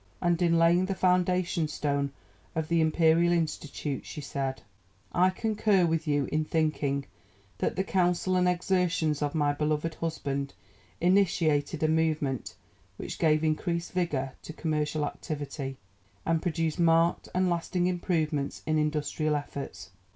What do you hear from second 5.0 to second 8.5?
"I concur with you in thinking that the counsel and